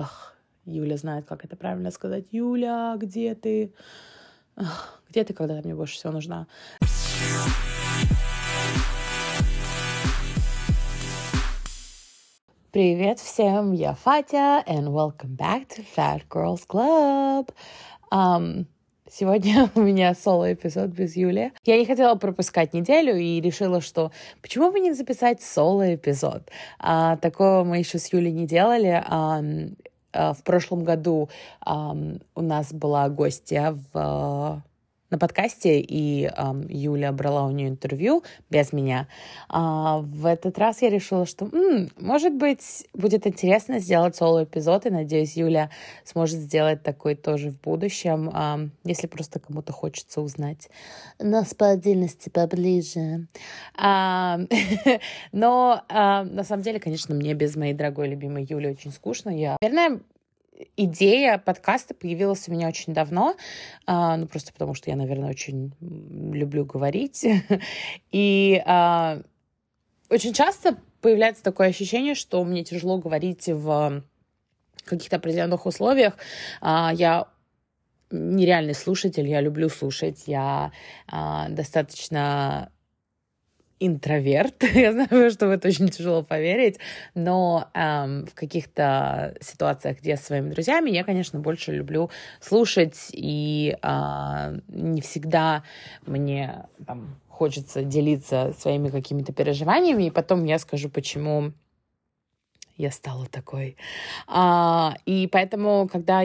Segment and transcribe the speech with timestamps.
[0.00, 0.34] Ах,
[0.64, 2.24] Юля знает, как это правильно сказать.
[2.30, 3.74] Юля, где ты?
[4.56, 6.46] Ах, где ты, когда ты мне больше всего нужна?
[12.70, 17.50] Привет всем, я Фатя, and welcome back to Fat Girls Club.
[18.10, 18.64] Um,
[19.12, 21.52] Сегодня у меня соло-эпизод без Юли.
[21.64, 26.48] Я не хотела пропускать неделю и решила, что почему бы не записать соло-эпизод?
[26.78, 29.02] А, такого мы еще с Юлей не делали.
[29.04, 29.42] А,
[30.12, 31.28] в прошлом году
[31.64, 34.62] у нас была гостья в
[35.10, 36.30] на подкасте, и э,
[36.68, 39.08] Юля брала у нее интервью без меня.
[39.48, 44.90] А в этот раз я решила, что, м-м, может быть, будет интересно сделать соло-эпизод, и,
[44.90, 45.70] надеюсь, Юля
[46.04, 50.68] сможет сделать такой тоже в будущем, э, если просто кому-то хочется узнать
[51.18, 53.26] нас по отдельности поближе.
[55.32, 59.30] Но на самом деле, конечно, мне без моей дорогой любимой Юли очень скучно.
[59.30, 60.00] Я, наверное,
[60.76, 63.36] идея подкаста появилась у меня очень давно,
[63.86, 67.26] а, ну просто потому что я, наверное, очень люблю говорить.
[68.10, 69.20] И а,
[70.08, 74.02] очень часто появляется такое ощущение, что мне тяжело говорить в
[74.84, 76.16] каких-то определенных условиях.
[76.60, 77.28] А, я
[78.10, 80.72] нереальный слушатель, я люблю слушать, я
[81.48, 82.72] достаточно
[83.80, 84.62] интроверт.
[84.74, 86.78] Я знаю, что в это очень тяжело поверить,
[87.14, 93.76] но эм, в каких-то ситуациях, где с своими друзьями, я, конечно, больше люблю слушать, и
[93.82, 95.64] э, не всегда
[96.06, 101.52] мне там, хочется делиться своими какими-то переживаниями, и потом я скажу, почему
[102.76, 103.76] я стала такой.
[104.26, 106.22] А, и поэтому, когда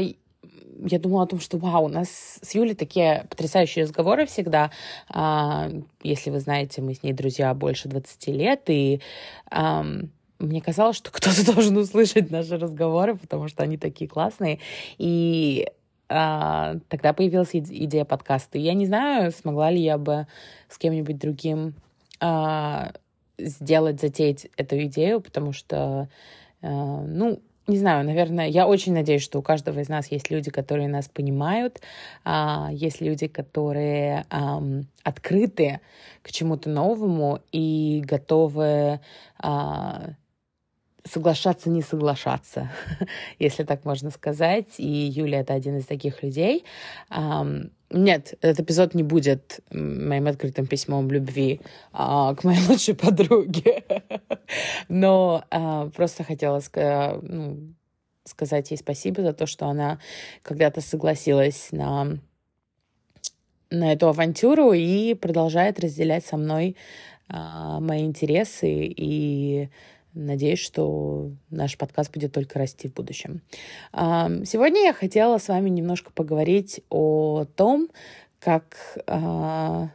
[0.84, 4.72] я думала о том, что вау, у нас с Юлей такие потрясающие разговоры всегда.
[5.10, 5.70] А,
[6.04, 9.02] если вы знаете, мы с ней друзья больше 20 лет, и
[9.50, 9.86] а,
[10.40, 14.60] мне казалось, что кто-то должен услышать наши разговоры, потому что они такие классные.
[14.98, 15.68] И
[16.10, 18.58] а, тогда появилась идея подкаста.
[18.58, 20.28] Я не знаю, смогла ли я бы
[20.70, 21.76] с кем-нибудь другим
[22.20, 22.94] а,
[23.38, 26.10] сделать, затеять эту идею, потому что,
[26.62, 30.52] а, ну, не знаю, наверное, я очень надеюсь, что у каждого из нас есть люди,
[30.52, 31.82] которые нас понимают,
[32.24, 34.26] а, есть люди, которые
[35.04, 35.80] открыты
[36.22, 39.00] к чему-то новому и готовы
[39.40, 40.10] а,
[41.08, 42.72] соглашаться, не соглашаться,
[43.40, 44.76] если так можно сказать.
[44.78, 46.66] И Юля это один из таких людей.
[47.92, 51.62] Нет, этот эпизод не будет моим открытым письмом любви
[51.94, 53.84] а, к моей лучшей подруге.
[54.90, 57.74] Но а, просто хотела сказать, ну,
[58.24, 60.00] сказать ей спасибо за то, что она
[60.42, 62.18] когда-то согласилась на,
[63.70, 66.76] на эту авантюру и продолжает разделять со мной
[67.30, 69.70] а, мои интересы и
[70.16, 73.42] Надеюсь, что наш подкаст будет только расти в будущем.
[73.92, 77.90] Сегодня я хотела с вами немножко поговорить о том,
[78.40, 78.78] как
[79.08, 79.90] а,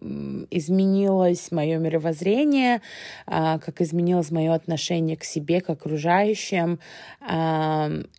[0.00, 2.82] изменилось мое мировоззрение,
[3.26, 6.80] а, как изменилось мое отношение к себе, к окружающим,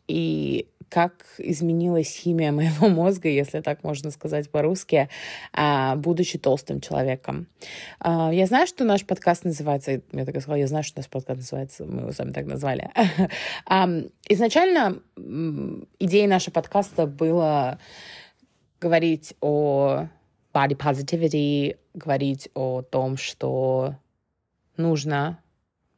[0.08, 5.10] и как изменилась химия моего мозга, если так можно сказать по-русски,
[5.52, 7.48] а, будучи толстым человеком.
[8.00, 11.10] А, я знаю, что наш подкаст называется, я так и сказала, я знаю, что наш
[11.10, 12.92] подкаст называется, мы его сами так назвали.
[14.30, 15.02] Изначально
[16.00, 17.80] идеей нашего подкаста было
[18.80, 20.08] говорить о
[20.54, 23.96] body positivity, говорить о том, что
[24.78, 25.40] нужно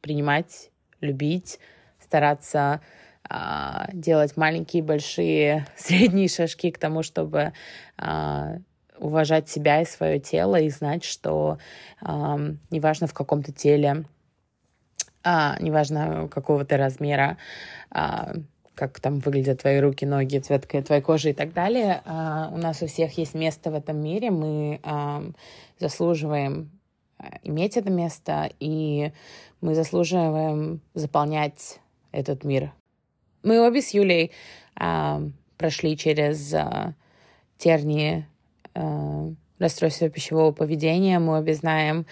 [0.00, 0.70] принимать,
[1.02, 1.58] любить,
[2.00, 2.80] стараться
[3.28, 7.52] а, делать маленькие, большие, средние шажки к тому, чтобы
[7.96, 8.56] а,
[8.98, 11.58] уважать себя и свое тело и знать, что
[12.00, 14.04] неважно в каком-то теле,
[15.22, 17.36] а, неважно какого то размера,
[17.90, 22.00] как там выглядят твои руки, ноги, цвет твоей кожи и так далее.
[22.06, 24.80] У нас у всех есть место в этом мире, мы
[25.78, 26.70] заслуживаем
[27.42, 29.12] иметь это место, и
[29.60, 31.80] мы заслуживаем заполнять
[32.12, 32.72] этот мир
[33.46, 34.32] мы обе с Юлей
[34.74, 35.22] а,
[35.56, 36.94] прошли через а,
[37.56, 38.26] тернии
[38.74, 41.18] а, расстройства пищевого поведения.
[41.18, 42.06] Мы обе знаем,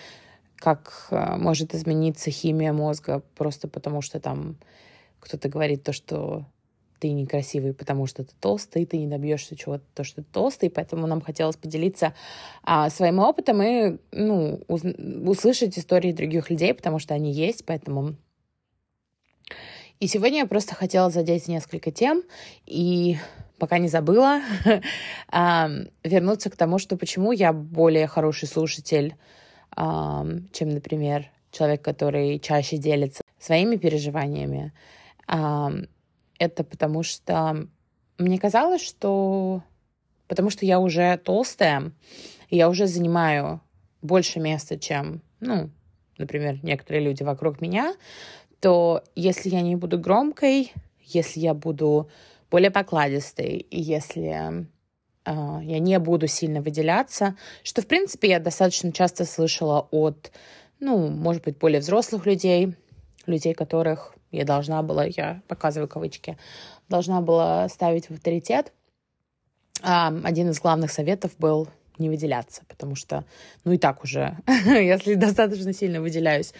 [0.57, 4.57] как а, может измениться химия мозга просто потому, что там
[5.19, 6.47] кто-то говорит то, что
[7.01, 11.07] ты некрасивый, потому что ты толстый, ты не добьешься чего-то, то, что ты толстый, поэтому
[11.09, 12.15] нам хотелось поделиться
[12.63, 18.15] а, своим опытом и ну, уз- услышать истории других людей, потому что они есть, поэтому
[20.01, 22.23] и сегодня я просто хотела задеть несколько тем
[22.67, 23.17] и
[23.59, 24.41] пока не забыла,
[25.33, 29.15] вернуться к тому, что почему я более хороший слушатель,
[29.75, 34.73] чем, например, человек, который чаще делится своими переживаниями.
[35.27, 37.69] это потому что
[38.19, 39.63] мне казалось, что
[40.29, 41.93] потому что я уже толстая,
[42.49, 43.61] и я уже занимаю
[44.03, 45.71] больше места, чем, ну,
[46.19, 47.95] например, некоторые люди вокруг меня,
[48.65, 50.73] то если я не буду громкой,
[51.03, 52.09] если я буду
[52.51, 54.67] более покладистой, если
[55.27, 55.31] э,
[55.63, 60.33] я не буду сильно выделяться, что, в принципе, я достаточно часто слышала от,
[60.81, 62.75] ну, может быть, более взрослых людей,
[63.27, 66.39] людей, которых я должна была, я показываю кавычки,
[66.89, 68.73] должна была ставить в авторитет.
[69.83, 71.69] А, один из главных советов был
[71.99, 73.27] не выделяться, потому что,
[73.65, 76.55] ну и так уже, если достаточно сильно выделяюсь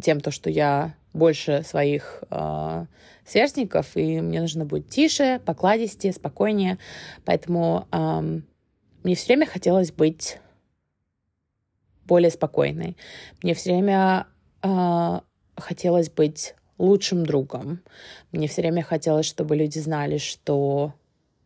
[0.00, 2.86] тем, то, что я больше своих а,
[3.24, 6.78] сверстников, и мне нужно быть тише, покладистее, спокойнее,
[7.24, 8.22] поэтому а,
[9.02, 10.38] мне все время хотелось быть
[12.04, 12.96] более спокойной.
[13.42, 14.26] Мне все время
[14.62, 15.22] а,
[15.56, 17.80] хотелось быть лучшим другом.
[18.32, 20.92] Мне все время хотелось, чтобы люди знали, что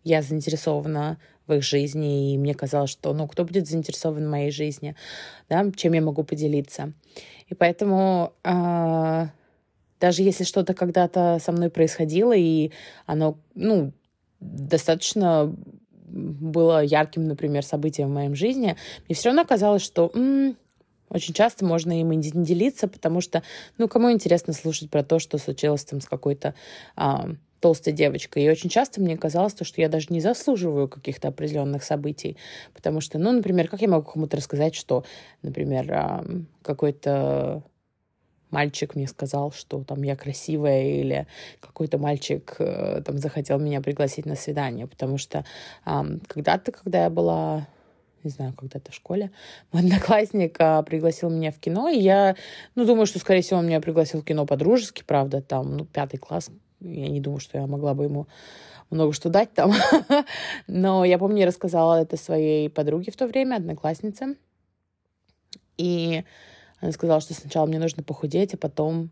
[0.04, 4.50] я заинтересована в их жизни, и мне казалось, что, ну, кто будет заинтересован в моей
[4.50, 4.94] жизни,
[5.48, 6.92] да, чем я могу поделиться.
[7.48, 9.26] И поэтому э,
[10.00, 12.70] даже если что-то когда-то со мной происходило, и
[13.06, 13.92] оно, ну,
[14.40, 15.54] достаточно
[16.08, 18.76] было ярким, например, событием в моей жизни,
[19.06, 20.56] мне все равно казалось, что м-м,
[21.10, 23.42] очень часто можно им не делиться, потому что,
[23.78, 26.54] ну, кому интересно слушать про то, что случилось там с какой-то
[26.96, 28.44] а, толстой девочкой.
[28.44, 32.36] И очень часто мне казалось, то, что я даже не заслуживаю каких-то определенных событий.
[32.74, 35.04] Потому что, ну, например, как я могу кому-то рассказать, что,
[35.42, 36.24] например,
[36.62, 37.62] какой-то
[38.50, 41.26] мальчик мне сказал, что там я красивая, или
[41.60, 45.44] какой-то мальчик э, там захотел меня пригласить на свидание, потому что
[45.84, 47.68] когда-то, когда я была
[48.22, 49.30] не знаю, когда-то в школе,
[49.72, 52.36] мой одноклассник а, пригласил меня в кино, и я,
[52.74, 56.18] ну, думаю, что, скорее всего, он меня пригласил в кино по-дружески, правда, там, ну, пятый
[56.18, 56.50] класс,
[56.80, 58.26] я не думаю, что я могла бы ему
[58.90, 59.72] много что дать там,
[60.66, 64.36] но я помню, я рассказала это своей подруге в то время, однокласснице,
[65.76, 66.24] и
[66.80, 69.10] она сказала, что сначала мне нужно похудеть, а потом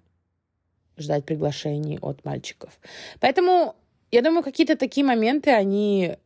[0.97, 2.79] ждать приглашений от мальчиков.
[3.21, 3.77] Поэтому
[4.11, 6.17] я думаю, какие-то такие моменты, они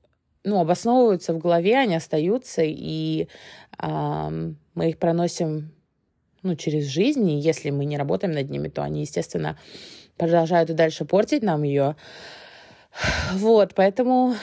[0.45, 3.29] ну, обосновываются в голове, они остаются, и
[3.79, 5.73] э, мы их проносим
[6.43, 9.59] ну, через жизнь, и если мы не работаем над ними, то они, естественно,
[10.23, 11.97] продолжают и дальше портить нам ее.
[13.33, 14.35] Вот, поэтому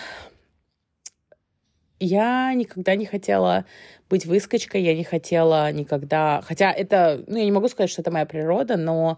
[1.99, 3.65] я никогда не хотела
[4.09, 6.41] быть выскочкой, я не хотела никогда...
[6.43, 7.23] Хотя это...
[7.27, 9.17] Ну, я не могу сказать, что это моя природа, но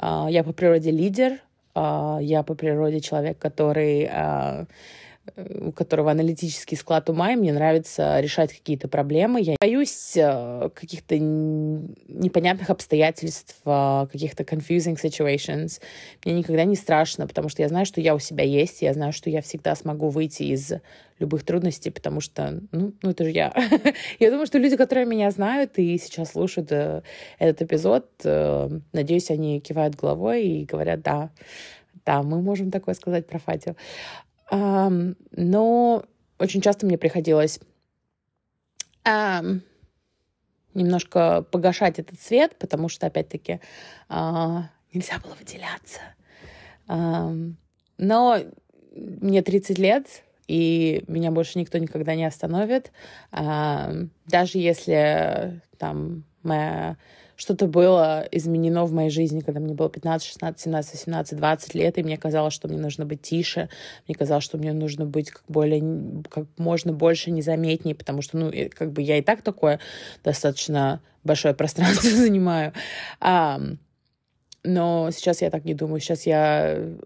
[0.00, 1.38] э, я по природе лидер,
[1.74, 4.08] э, я по природе человек, который...
[4.10, 4.66] Э,
[5.36, 9.40] у которого аналитический склад ума, и мне нравится решать какие-то проблемы.
[9.40, 15.80] Я боюсь э, каких-то непонятных обстоятельств, э, каких-то confusing situations.
[16.24, 19.12] Мне никогда не страшно, потому что я знаю, что я у себя есть, я знаю,
[19.12, 20.72] что я всегда смогу выйти из
[21.18, 23.52] любых трудностей, потому что, ну, ну это же я.
[24.20, 27.02] я думаю, что люди, которые меня знают и сейчас слушают э,
[27.38, 28.08] этот эпизод,
[28.92, 31.30] надеюсь, они кивают головой и говорят, да,
[32.08, 33.76] да, мы можем такое сказать про Фатю.
[34.50, 36.04] Но
[36.38, 37.60] очень часто мне приходилось
[40.74, 43.60] немножко погашать этот свет, потому что, опять-таки,
[44.08, 44.62] uh,
[44.92, 46.00] нельзя было выделяться.
[47.98, 48.38] Но
[48.94, 52.92] мне 30 лет, и меня больше никто никогда не остановит.
[53.30, 54.10] Даже
[54.58, 56.96] если там моя
[57.38, 61.96] что-то было изменено в моей жизни, когда мне было 15, 16, 17, 18, 20 лет,
[61.96, 63.68] и мне казалось, что мне нужно быть тише,
[64.08, 68.52] мне казалось, что мне нужно быть как более, как можно больше незаметнее, потому что, ну,
[68.74, 69.78] как бы я и так такое
[70.24, 72.72] достаточно большое пространство занимаю.
[73.20, 73.60] А,
[74.64, 76.00] но сейчас я так не думаю.
[76.00, 76.98] Сейчас я э,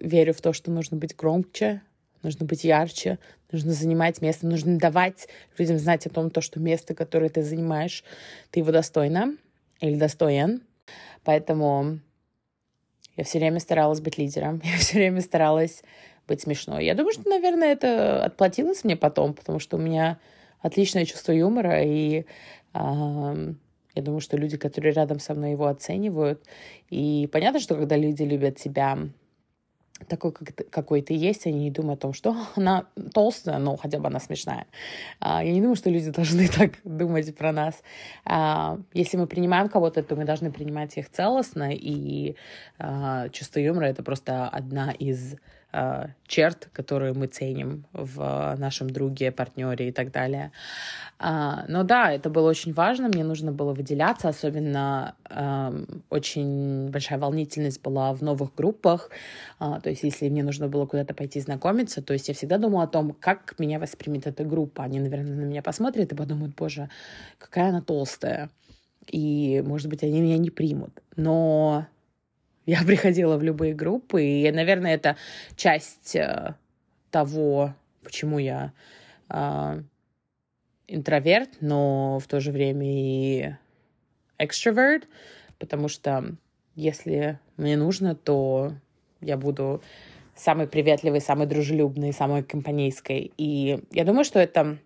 [0.00, 1.82] верю в то, что нужно быть громче,
[2.22, 3.18] нужно быть ярче,
[3.52, 8.04] нужно занимать место, нужно давать людям знать о том, то, что место, которое ты занимаешь,
[8.50, 9.34] ты его достойна
[9.80, 10.62] или достоин.
[11.24, 11.98] Поэтому
[13.16, 15.82] я все время старалась быть лидером, я все время старалась
[16.26, 16.84] быть смешной.
[16.84, 20.18] Я думаю, что, наверное, это отплатилось мне потом, потому что у меня
[20.60, 22.24] отличное чувство юмора, и
[22.74, 23.54] э,
[23.94, 26.44] я думаю, что люди, которые рядом со мной его оценивают.
[26.88, 28.98] И понятно, что когда люди любят тебя
[30.08, 33.98] такой, как, какой ты есть, они не думают о том, что она толстая, но хотя
[33.98, 34.66] бы она смешная.
[35.20, 37.82] А, я не думаю, что люди должны так думать про нас.
[38.24, 42.36] А, если мы принимаем кого-то, то мы должны принимать их целостно, и
[42.78, 45.36] а, чувство юмора— это просто одна из
[46.26, 50.52] черт, которые мы ценим в нашем друге, партнере и так далее.
[51.22, 57.18] А, но да, это было очень важно, мне нужно было выделяться, особенно э, очень большая
[57.18, 59.10] волнительность была в новых группах,
[59.58, 62.84] а, то есть если мне нужно было куда-то пойти знакомиться, то есть я всегда думала
[62.84, 64.82] о том, как меня воспримет эта группа.
[64.82, 66.88] Они, наверное, на меня посмотрят и подумают, боже,
[67.38, 68.48] какая она толстая,
[69.06, 71.02] и, может быть, они меня не примут.
[71.16, 71.86] Но
[72.66, 75.16] я приходила в любые группы, и, наверное, это
[75.56, 76.54] часть э,
[77.10, 78.72] того, почему я
[79.28, 79.82] э,
[80.86, 83.54] интроверт, но в то же время и
[84.38, 85.06] экстраверт,
[85.58, 86.36] потому что
[86.74, 88.72] если мне нужно, то
[89.20, 89.82] я буду
[90.34, 93.32] самой приветливой, самой дружелюбной, самой компанейской.
[93.36, 94.78] И я думаю, что это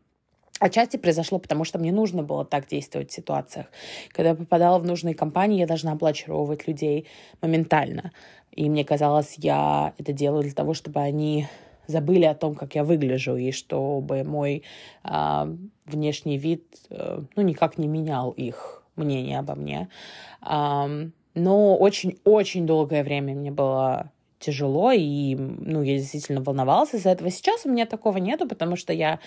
[0.65, 3.67] Отчасти произошло, потому что мне нужно было так действовать в ситуациях.
[4.13, 7.07] Когда я попадала в нужные компании, я должна была очаровывать людей
[7.43, 8.13] моментально.
[8.51, 11.47] И мне казалось, я это делаю для того, чтобы они
[11.87, 14.63] забыли о том, как я выгляжу, и чтобы мой
[15.05, 19.91] э, внешний вид э, ну, никак не менял их мнение обо мне.
[20.41, 24.13] Э, но очень-очень долгое время мне было
[24.45, 27.31] тяжело, и, ну, я действительно волновалась из-за этого.
[27.31, 29.19] Сейчас у меня такого нету, потому что я,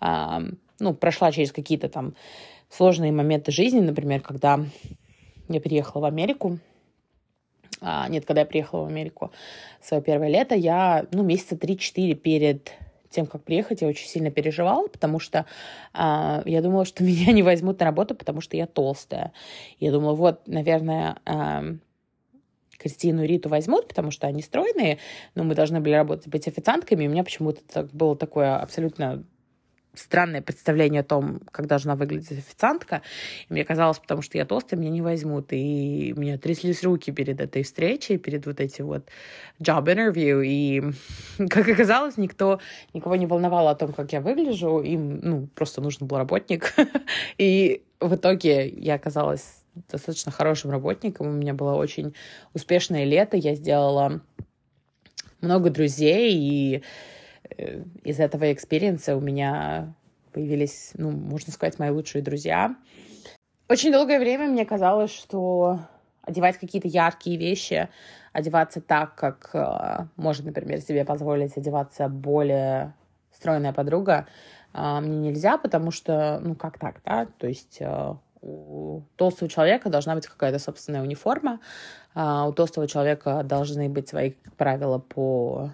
[0.00, 0.38] э,
[0.80, 2.14] ну, прошла через какие-то там
[2.70, 4.60] сложные моменты жизни, например, когда
[5.48, 6.58] я переехала в Америку,
[7.80, 9.32] а, нет, когда я приехала в Америку
[9.82, 12.72] свое первое лето, я, ну, месяца 3-4 перед
[13.10, 15.46] тем, как приехать, я очень сильно переживала, потому что
[15.92, 19.32] а, я думала, что меня не возьмут на работу, потому что я толстая.
[19.80, 21.64] Я думала, вот, наверное, а,
[22.82, 24.98] Кристину и Риту возьмут, потому что они стройные,
[25.34, 27.04] но мы должны были работать, быть официантками.
[27.04, 29.24] И у меня почему-то так, было такое абсолютно
[29.94, 33.02] странное представление о том, как должна выглядеть официантка.
[33.48, 35.52] И мне казалось, потому что я толстая, меня не возьмут.
[35.52, 39.08] И у меня тряслись руки перед этой встречей, перед вот этим вот
[39.60, 40.44] job interview.
[40.44, 40.82] И,
[41.48, 42.60] как оказалось, никто,
[42.94, 44.80] никого не волновало о том, как я выгляжу.
[44.80, 46.74] Им, ну, просто нужен был работник.
[47.38, 51.28] И в итоге я оказалась достаточно хорошим работником.
[51.28, 52.14] У меня было очень
[52.54, 53.36] успешное лето.
[53.36, 54.20] Я сделала
[55.40, 56.82] много друзей, и
[57.56, 59.94] Э, из этого experience а у меня
[60.32, 62.74] появились, ну, можно сказать, мои лучшие друзья.
[63.68, 65.80] Очень долгое время мне казалось, что
[66.22, 67.88] одевать какие-то яркие вещи,
[68.32, 72.94] одеваться так, как э, может, например, себе позволить одеваться более
[73.32, 74.26] стройная подруга,
[74.72, 77.26] э, мне нельзя, потому что, ну, как так, да?
[77.38, 81.60] То есть э, у толстого человека должна быть какая-то собственная униформа,
[82.14, 85.70] э, у толстого человека должны быть свои правила по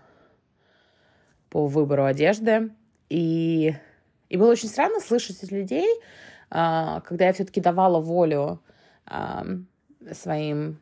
[1.50, 2.70] по выбору одежды.
[3.08, 3.74] И,
[4.28, 5.88] и было очень странно слышать от людей,
[6.50, 8.60] а, когда я все-таки давала волю
[9.06, 9.46] а,
[10.12, 10.78] своим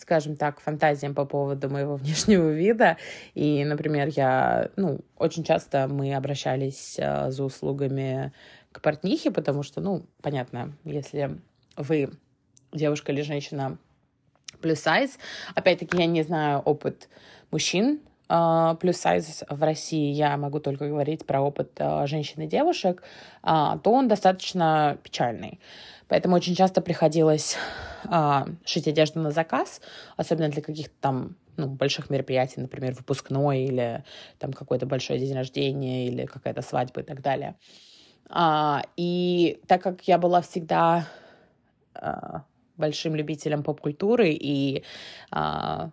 [0.00, 2.96] скажем так, фантазиям по поводу моего внешнего вида.
[3.34, 8.32] И, например, я, ну, очень часто мы обращались э, за услугами
[8.76, 11.40] к портнихе, потому что, ну, понятно, если
[11.78, 12.10] вы
[12.72, 13.78] девушка или женщина
[14.60, 15.18] плюс сайз,
[15.54, 17.08] опять-таки я не знаю опыт
[17.50, 22.46] мужчин, а, плюс сайз в России, я могу только говорить про опыт а, женщин и
[22.46, 23.02] девушек,
[23.42, 25.58] а, то он достаточно печальный.
[26.08, 27.56] Поэтому очень часто приходилось
[28.64, 29.80] шить одежду на заказ,
[30.16, 34.04] особенно для каких-то там ну, больших мероприятий, например, выпускной или
[34.38, 37.56] там какой-то большой день рождения или какая-то свадьба и так далее.
[38.96, 41.06] И так как я была всегда
[42.76, 44.84] большим любителем поп-культуры и
[45.30, 45.92] одежда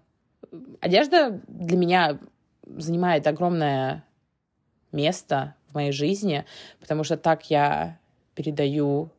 [1.48, 2.20] для меня
[2.66, 4.04] занимает огромное
[4.92, 6.46] место в моей жизни,
[6.80, 8.00] потому что так я
[8.36, 9.10] передаю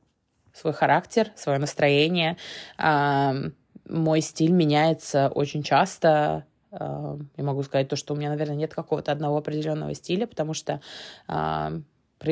[0.52, 2.36] свой характер, свое настроение.
[2.78, 6.44] Мой стиль меняется очень часто.
[6.72, 10.80] Я могу сказать то, что у меня, наверное, нет какого-то одного определенного стиля, потому что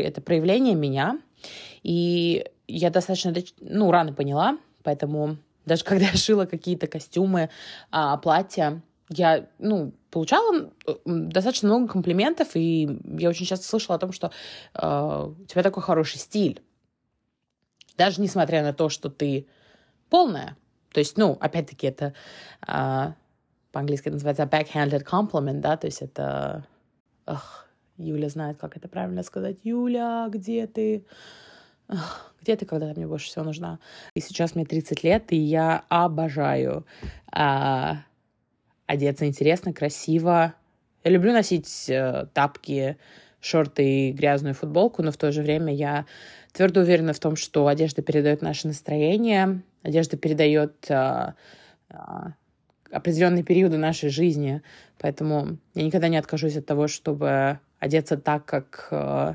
[0.01, 1.21] это проявление меня.
[1.83, 7.51] И я достаточно ну, рано поняла, поэтому даже когда я шила какие-то костюмы,
[8.23, 10.71] платья, я, ну, получала
[11.05, 14.31] достаточно много комплиментов, и я очень часто слышала о том, что
[14.75, 16.63] э, у тебя такой хороший стиль.
[17.99, 19.47] Даже несмотря на то, что ты
[20.09, 20.57] полная.
[20.93, 22.15] То есть, ну, опять-таки, это
[22.67, 23.13] э,
[23.73, 26.67] по-английски называется backhanded compliment, да, то есть это...
[27.27, 29.57] Эх, Юля знает, как это правильно сказать.
[29.63, 31.05] Юля, где ты?
[32.41, 33.79] Где ты, когда ты мне больше всего нужна?
[34.15, 36.85] И сейчас мне 30 лет, и я обожаю
[37.33, 37.93] э,
[38.87, 40.55] одеться интересно, красиво.
[41.05, 42.97] Я люблю носить э, тапки,
[43.41, 46.07] шорты и грязную футболку, но в то же время я
[46.53, 51.35] твердо уверена в том, что одежда передает наше настроение, одежда передает э,
[51.91, 51.95] э,
[52.91, 54.63] определенные периоды нашей жизни.
[54.99, 59.35] Поэтому я никогда не откажусь от того, чтобы одеться так, как э,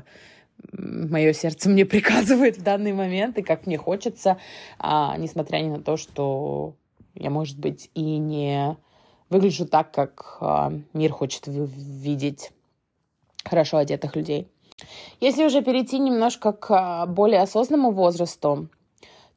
[0.72, 4.38] мое сердце мне приказывает в данный момент и как мне хочется,
[4.78, 6.74] а, несмотря ни на то, что
[7.14, 8.76] я, может быть, и не
[9.28, 12.50] выгляжу так, как а, мир хочет видеть
[13.44, 14.48] хорошо одетых людей.
[15.20, 18.68] Если уже перейти немножко к а, более осознанному возрасту,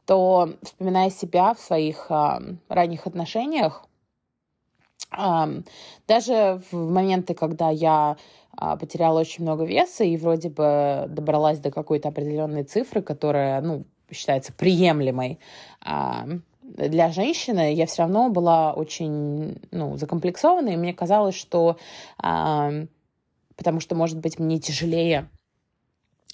[0.05, 3.85] то, вспоминая себя в своих а, ранних отношениях,
[6.07, 8.15] даже в моменты, когда я
[8.55, 14.53] потеряла очень много веса и вроде бы добралась до какой-то определенной цифры, которая, ну, считается
[14.53, 15.39] приемлемой
[15.81, 16.25] а,
[16.61, 21.77] для женщины, я все равно была очень, ну, закомплексована, и мне казалось, что
[22.17, 22.71] а,
[23.55, 25.29] потому что, может быть, мне тяжелее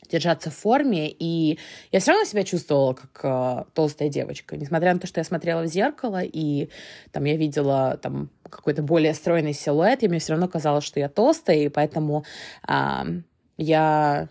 [0.10, 1.60] держаться в форме, и
[1.92, 5.64] я все равно себя чувствовала как э, толстая девочка, несмотря на то, что я смотрела
[5.64, 6.70] в зеркало, и
[7.12, 11.10] там я видела там какой-то более стройный силуэт, и мне все равно казалось, что я
[11.10, 12.26] толстая, и поэтому
[12.68, 12.74] э,
[13.58, 14.30] я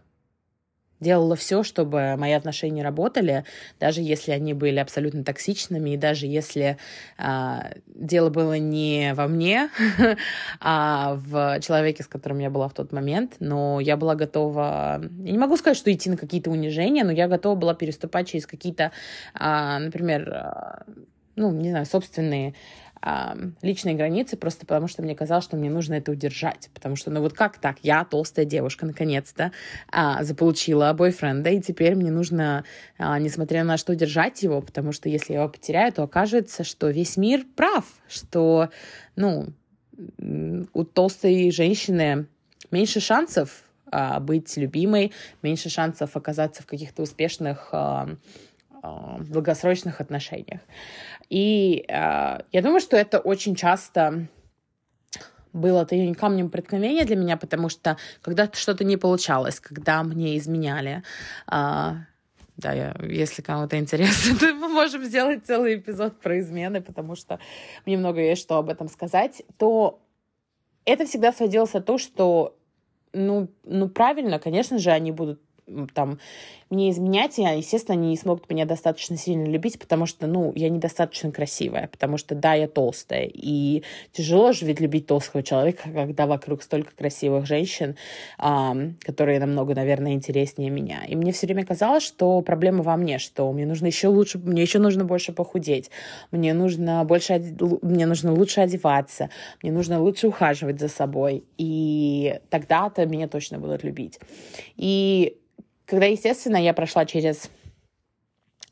[1.00, 3.44] делала все, чтобы мои отношения работали,
[3.78, 6.78] даже если они были абсолютно токсичными, и даже если
[7.18, 9.68] а, дело было не во мне,
[10.60, 13.36] а в человеке, с которым я была в тот момент.
[13.40, 17.28] Но я была готова, я не могу сказать, что идти на какие-то унижения, но я
[17.28, 18.92] готова была переступать через какие-то,
[19.34, 20.84] а, например, а,
[21.36, 22.54] ну, не знаю, собственные
[23.62, 26.70] личные границы, просто потому что мне казалось, что мне нужно это удержать.
[26.74, 27.76] Потому что, ну вот как так?
[27.82, 29.52] Я толстая девушка, наконец-то,
[29.90, 32.64] а, заполучила бойфренда, и теперь мне нужно,
[32.98, 36.88] а, несмотря на что, держать его, потому что если я его потеряю, то окажется, что
[36.88, 38.70] весь мир прав, что,
[39.14, 39.48] ну,
[40.72, 42.26] у толстой женщины
[42.70, 45.12] меньше шансов а, быть любимой,
[45.42, 47.72] меньше шансов оказаться в каких-то успешных
[48.87, 50.61] а, а, долгосрочных отношениях.
[51.28, 54.28] И э, я думаю, что это очень часто
[55.52, 61.02] было это камнем преткновения для меня, потому что когда что-то не получалось, когда мне изменяли,
[61.49, 61.95] э,
[62.57, 67.40] да, я, если кому-то интересно, то мы можем сделать целый эпизод про измены, потому что
[67.87, 70.00] мне много есть что об этом сказать, то
[70.85, 72.57] это всегда сводилось о том, что
[73.12, 75.40] ну, ну правильно, конечно же, они будут
[75.94, 76.18] там
[76.70, 80.68] мне изменять, я, естественно, они не смогут меня достаточно сильно любить, потому что, ну, я
[80.68, 86.26] недостаточно красивая, потому что, да, я толстая, и тяжело же ведь любить толстого человека, когда
[86.26, 87.96] вокруг столько красивых женщин,
[88.38, 91.05] которые намного, наверное, интереснее меня.
[91.07, 94.62] И мне все время казалось, что проблема во мне, что мне нужно еще лучше, мне
[94.62, 95.90] еще нужно больше похудеть,
[96.33, 97.35] мне нужно больше,
[97.83, 99.31] мне нужно лучше одеваться,
[99.62, 104.18] мне нужно лучше ухаживать за собой, и тогда-то меня точно будут любить.
[104.76, 105.37] И
[105.87, 107.51] когда, естественно, я прошла через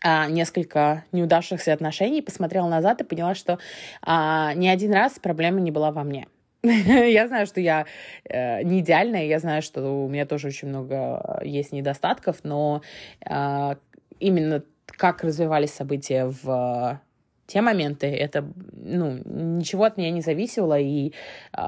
[0.03, 3.59] а, несколько неудавшихся отношений, посмотрела назад и поняла, что
[4.03, 6.27] а, ни один раз проблема не была во мне.
[6.63, 7.87] я знаю, что я
[8.25, 12.81] э, не идеальная, я знаю, что у меня тоже очень много есть недостатков, но
[13.21, 13.75] э,
[14.19, 17.01] именно как развивались события в
[17.47, 21.13] те моменты, это, ну, ничего от меня не зависело, и
[21.57, 21.63] э,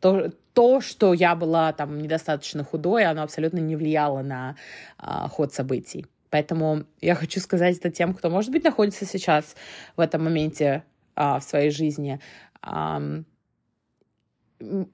[0.00, 4.56] то, то, что я была там недостаточно худой, оно абсолютно не влияло на
[4.98, 6.06] а, ход событий.
[6.30, 9.56] Поэтому я хочу сказать это тем, кто, может быть, находится сейчас
[9.96, 10.84] в этом моменте
[11.16, 12.20] а, в своей жизни.
[12.62, 13.02] А,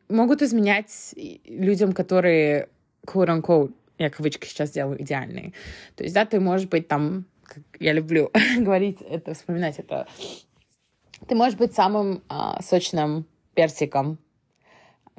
[0.08, 2.68] могут изменять людям, которые,
[3.06, 5.52] quote-unquote, я кавычки сейчас делаю, идеальные.
[5.94, 10.06] То есть, да, ты можешь быть там, как я люблю говорить это, вспоминать это,
[11.28, 14.18] ты можешь быть самым а, сочным персиком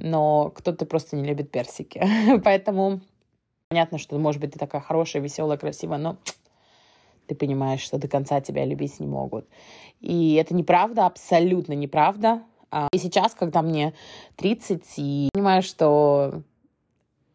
[0.01, 2.03] но кто-то просто не любит персики.
[2.43, 3.01] Поэтому
[3.69, 6.17] понятно, что, может быть, ты такая хорошая, веселая, красивая, но
[7.27, 9.47] ты понимаешь, что до конца тебя любить не могут.
[10.01, 12.41] И это неправда, абсолютно неправда.
[12.71, 13.93] А, и сейчас, когда мне
[14.37, 16.41] 30, и понимаю, что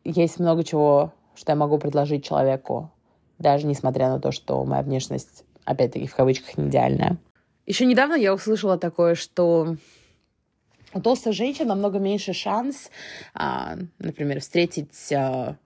[0.05, 2.91] есть много чего, что я могу предложить человеку,
[3.39, 7.19] даже несмотря на то, что моя внешность, опять-таки, в кавычках, не идеальная.
[7.67, 9.77] Еще недавно я услышала такое, что
[10.97, 12.91] у толстой женщины намного меньше шанс,
[13.35, 15.57] а, например, встретить а,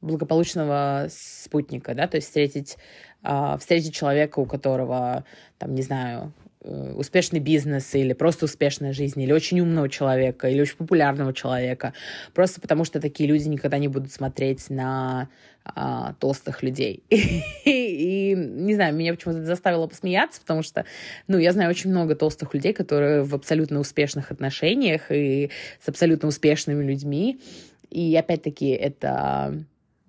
[0.00, 2.76] благополучного спутника, да, то есть встретить,
[3.22, 5.24] а, встретить человека, у которого,
[5.58, 6.32] там, не знаю,
[6.66, 11.92] Э, успешный бизнес или просто успешная жизнь, или очень умного человека, или очень популярного человека,
[12.34, 15.28] просто потому что такие люди никогда не будут смотреть на
[15.64, 17.04] а, толстых людей.
[17.10, 17.70] И,
[18.46, 20.84] не знаю, меня почему-то заставило посмеяться, потому что,
[21.28, 25.50] ну, я знаю очень много толстых людей, которые в абсолютно успешных отношениях и
[25.84, 27.40] с абсолютно успешными людьми,
[27.90, 29.62] и опять-таки это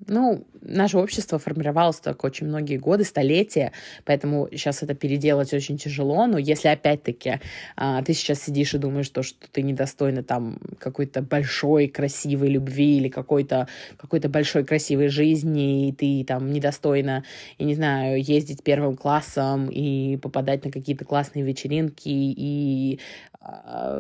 [0.08, 3.72] ну, наше общество формировалось так очень многие годы, столетия,
[4.06, 7.40] поэтому сейчас это переделать очень тяжело, но если опять-таки
[7.76, 12.98] а, ты сейчас сидишь и думаешь, то, что ты недостойна там какой-то большой красивой любви
[12.98, 13.68] или какой-то
[13.98, 17.24] какой-то большой красивой жизни, и ты там недостойна,
[17.58, 23.00] я не знаю, ездить первым классом и попадать на какие-то классные вечеринки и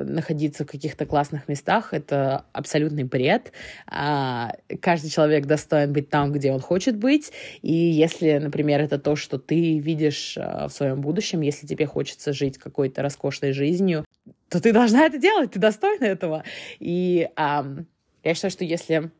[0.05, 3.53] находиться в каких-то классных местах, это абсолютный бред.
[3.87, 7.31] А, каждый человек достоин быть там, где он хочет быть.
[7.61, 12.33] И если, например, это то, что ты видишь а, в своем будущем, если тебе хочется
[12.33, 14.05] жить какой-то роскошной жизнью,
[14.49, 16.43] то ты должна это делать, ты достойна этого.
[16.79, 19.11] И я считаю, что если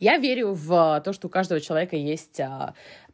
[0.00, 2.40] я верю в то, что у каждого человека есть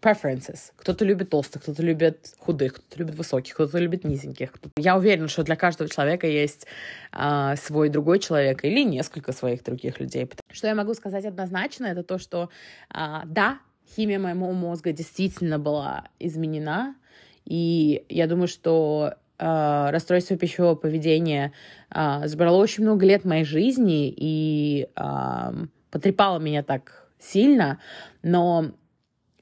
[0.04, 0.72] preferences.
[0.76, 4.52] Кто-то любит толстых, кто-то любит худых, кто-то любит высоких, кто-то любит низеньких.
[4.76, 6.66] Я уверена, что для каждого человека есть
[7.12, 10.30] uh, свой другой человек или несколько своих других людей.
[10.52, 12.50] Что я могу сказать однозначно, это то, что
[12.94, 13.58] uh, да,
[13.96, 16.94] химия моего мозга действительно была изменена,
[17.44, 21.52] и я думаю, что Uh, расстройство пищевого поведения
[21.90, 27.80] uh, забрало очень много лет моей жизни, и uh, потрепало меня так сильно,
[28.22, 28.70] но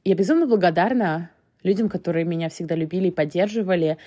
[0.05, 1.31] я безумно благодарна
[1.63, 3.99] людям, которые меня всегда любили и поддерживали,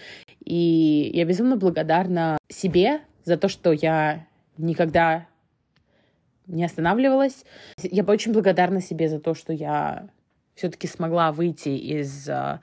[0.43, 4.27] и я безумно благодарна себе за то, что я
[4.57, 5.27] никогда
[6.47, 7.43] не останавливалась.
[7.81, 10.07] Я очень благодарна себе за то, что я
[10.53, 12.59] все-таки смогла выйти из uh,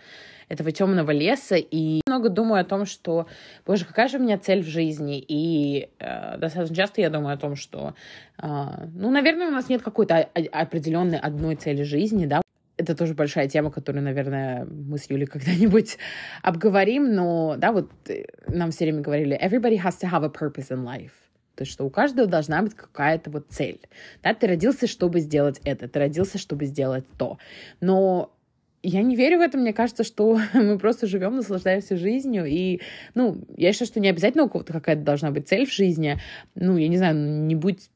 [0.52, 1.56] этого темного леса.
[1.56, 3.26] И много думаю о том, что,
[3.66, 7.38] боже, какая же у меня цель в жизни, и э, достаточно часто я думаю о
[7.38, 7.94] том, что,
[8.38, 8.46] э,
[8.94, 12.42] ну, наверное, у нас нет какой-то определенной одной цели жизни, да,
[12.76, 15.98] это тоже большая тема, которую, наверное, мы с Юлей когда-нибудь
[16.42, 20.70] обговорим, но, да, вот э, нам все время говорили, everybody has to have a purpose
[20.70, 21.12] in life.
[21.54, 23.80] То есть, что у каждого должна быть какая-то вот цель.
[24.22, 27.38] Да, ты родился, чтобы сделать это, ты родился, чтобы сделать то.
[27.80, 28.34] Но
[28.82, 32.80] я не верю в это, мне кажется, что мы просто живем, наслаждаемся жизнью, и,
[33.14, 36.18] ну, я считаю, что не обязательно у кого-то какая-то должна быть цель в жизни,
[36.54, 37.90] ну, я не знаю, не будь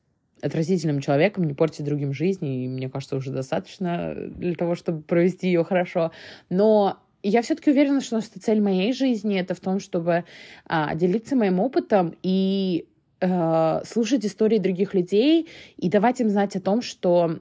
[0.46, 5.48] отразительным человеком, не порти другим жизнь, и мне кажется, уже достаточно для того, чтобы провести
[5.48, 6.12] ее хорошо,
[6.50, 10.24] но я все-таки уверена, что цель моей жизни это в том, чтобы
[10.64, 12.86] а, делиться моим опытом и
[13.20, 17.38] а, слушать истории других людей и давать им знать о том, что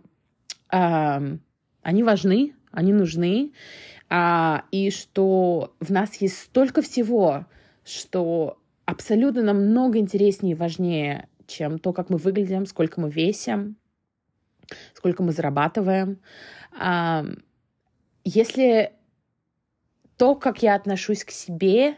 [0.70, 1.22] а,
[1.82, 3.52] они важны, они нужны,
[4.10, 7.46] а, и что в нас есть столько всего,
[7.84, 13.78] что абсолютно намного интереснее и важнее, чем то, как мы выглядим, сколько мы весим,
[14.94, 16.20] сколько мы зарабатываем.
[18.24, 18.92] Если
[20.18, 21.96] то, как я отношусь к себе,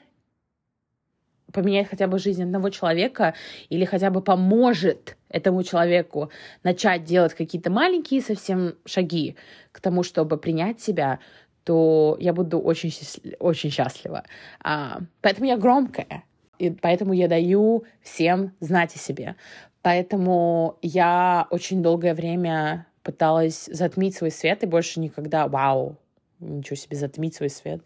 [1.53, 3.33] поменяет хотя бы жизнь одного человека
[3.69, 6.29] или хотя бы поможет этому человеку
[6.63, 9.35] начать делать какие-то маленькие совсем шаги
[9.71, 11.19] к тому, чтобы принять себя,
[11.63, 12.91] то я буду очень,
[13.39, 14.23] очень счастлива.
[14.63, 16.23] А, поэтому я громкая,
[16.59, 19.35] и поэтому я даю всем знать о себе.
[19.81, 25.97] Поэтому я очень долгое время пыталась затмить свой свет и больше никогда, вау,
[26.39, 27.81] ничего себе, затмить свой свет.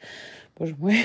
[0.58, 1.04] Боже мой.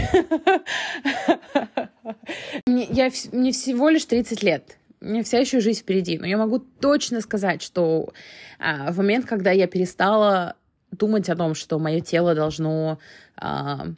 [2.66, 4.78] мне, я, мне всего лишь 30 лет.
[5.00, 6.18] У меня вся еще жизнь впереди.
[6.18, 8.12] Но я могу точно сказать, что
[8.58, 10.56] а, в момент, когда я перестала
[10.90, 12.98] думать о том, что мое тело должно
[13.36, 13.88] а,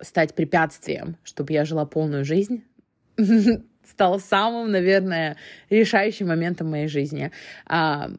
[0.00, 2.62] стать препятствием, чтобы я жила полную жизнь,
[3.88, 5.36] стало самым, наверное,
[5.70, 7.30] решающим моментом моей жизни.
[7.66, 8.10] А,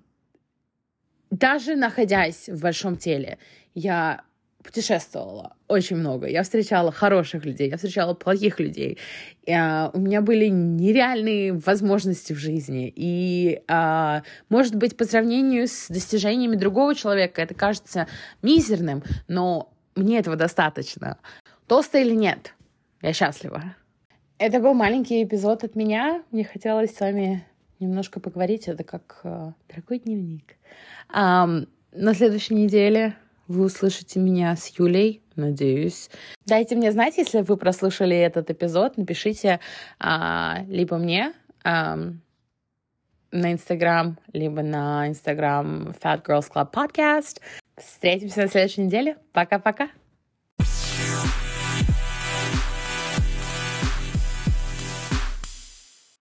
[1.32, 3.38] даже находясь в большом теле,
[3.74, 4.24] я
[4.64, 6.28] путешествовала очень много.
[6.28, 8.98] Я встречала хороших людей, я встречала плохих людей.
[9.44, 12.92] И, а, у меня были нереальные возможности в жизни.
[12.96, 18.08] И, а, может быть, по сравнению с достижениями другого человека это кажется
[18.42, 21.18] мизерным, но мне этого достаточно.
[21.68, 22.54] Толстая или нет,
[23.02, 23.76] я счастлива.
[24.38, 26.22] Это был маленький эпизод от меня.
[26.32, 27.46] Мне хотелось с вами
[27.80, 28.68] немножко поговорить.
[28.68, 30.58] Это как э, дорогой дневник.
[31.08, 31.48] А,
[31.94, 33.16] на следующей неделе
[33.48, 36.10] вы услышите меня с Юлей, надеюсь.
[36.46, 38.98] Дайте мне знать, если вы прослушали этот эпизод.
[38.98, 39.62] Напишите
[40.00, 41.32] а, либо мне
[41.64, 41.98] а,
[43.32, 47.40] на Инстаграм, либо на Инстаграм Fat Girls Club Podcast.
[47.78, 49.16] Встретимся на следующей неделе.
[49.32, 49.90] Пока-пока.